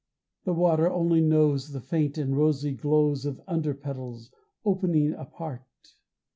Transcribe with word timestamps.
The 0.45 0.53
water 0.53 0.89
only 0.91 1.21
knows 1.21 1.73
The 1.73 1.79
faint 1.79 2.17
and 2.17 2.35
rosy 2.35 2.71
glows 2.71 3.23
Of 3.23 3.39
under 3.47 3.75
petals, 3.75 4.31
opening 4.65 5.13
apart. 5.13 5.67